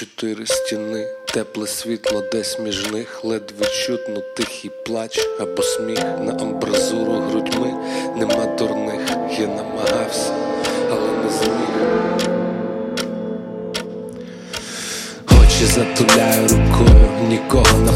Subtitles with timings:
[0.00, 5.98] Чотири стіни, тепле світло десь між них, ледве чутно тихий плач або сміх.
[5.98, 7.74] На амбразуру грудьми
[8.16, 9.00] нема дурних,
[9.40, 10.32] я намагався,
[10.90, 11.70] але не зміг.
[15.42, 17.89] Очі затуляю рукою, нікого навколо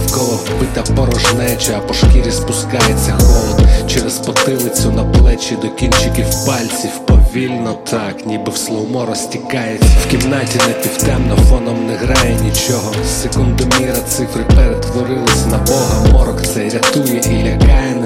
[0.74, 6.90] вбита порожнеча, по шкірі спускається холод через потилицю на плечі до кінчиків пальців.
[7.06, 9.88] Повільно так, ніби в слоумо розтікається.
[10.06, 12.92] В кімнаті не півтемно, фоном не грає нічого.
[13.22, 16.06] Секундоміра цифри перетворились на Бога.
[16.12, 17.96] Морок цей рятує і лякає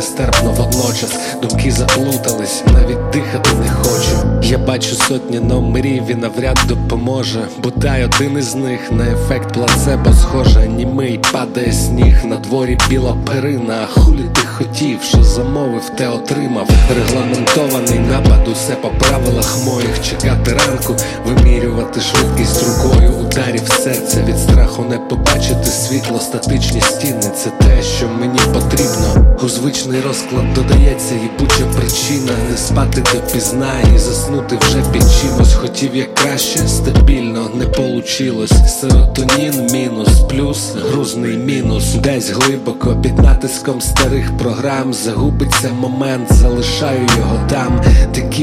[0.88, 1.19] водночас.
[1.42, 4.28] Думки заплутались, навіть дихати не хочу.
[4.42, 7.41] Я бачу сотні номерів і навряд допоможе.
[7.62, 13.87] Бодай один із них на ефект плацебо схоже, німий падає сніг, на дворі біла перина.
[13.87, 16.69] Хулі ти хотів, що замовив, те отримав.
[16.97, 18.17] Регламентований напад,
[18.58, 20.02] усе по правилах моїх.
[20.10, 23.10] Чекати ранку, вимірювати швидкість рукою.
[23.10, 27.20] Ударів серця від страху не побачити світло, статичні стіни.
[27.20, 29.36] Це те, що мені потрібно.
[29.44, 35.55] У звичний розклад додається їбуча причина не спати допізна і заснути вже під чимось.
[35.55, 38.52] Хотів як краще, стабільно не получилось.
[38.80, 41.94] Серотонін мінус, плюс грузний мінус.
[41.94, 47.80] Десь глибоко під натиском старих програм загубиться момент, залишаю його там.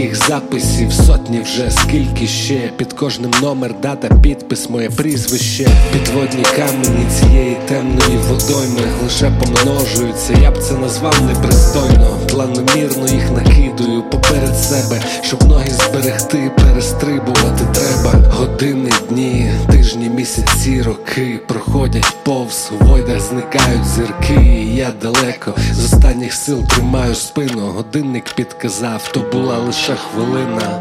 [0.05, 2.71] Таких записів сотні вже скільки ще.
[2.77, 5.67] Під кожним номер, дата, підпис, моє прізвище.
[5.93, 10.33] Підводні камені цієї темної водойми лише помножуються.
[10.41, 12.17] Я б це назвав непристойно.
[12.31, 18.04] Планомірно їх накидую поперед себе, щоб ноги зберегти, перестрибувати треба.
[18.45, 24.33] Години, дні, тижні, місяці, роки проходять повз, у войдах зникають зірки.
[24.33, 27.61] і Я далеко з останніх сил тримаю спину.
[27.61, 30.79] Годинник підказав, то була лише хвилина.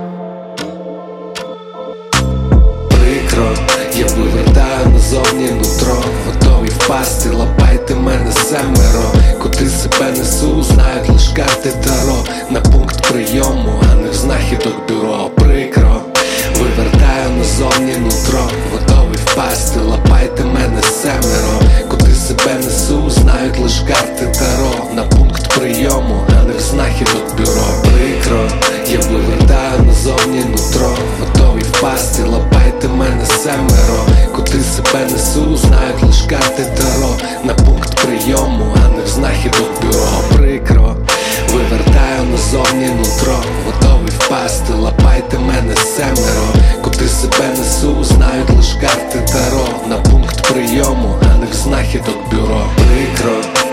[2.88, 3.50] Прикро,
[3.96, 9.12] я вивертаю назовні нутро, готові впасти, лапайте мене семеро.
[9.42, 12.24] Куди себе несу, знають лиш карти таро
[17.94, 21.60] назовні нутро, готові впасти, лапайте мене семеро.
[21.90, 27.66] Куди себе несу, знають лиш карти таро на пункт прийому, а не в знахідок бюро.
[27.82, 28.48] Прикро,
[28.88, 34.06] я вивертаю назовні нутро, готові впасти, лапайте мене семеро.
[34.34, 40.08] Куди себе несу, знають лиш карти таро на пункт прийому, а не в знахідок бюро.
[40.36, 40.96] Прикро,
[41.52, 43.93] вивертаю назовні нутро, готові
[44.24, 46.48] впасти, лапайте мене семеро.
[46.82, 52.66] Куди себе несу, знають лиш карти таро на пункт прийому, а не в знахідок бюро.
[52.76, 53.63] Прикро